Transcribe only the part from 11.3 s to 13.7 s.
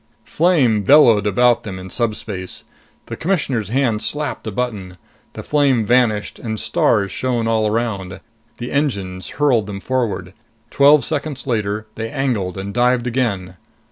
later, they angled and dived again.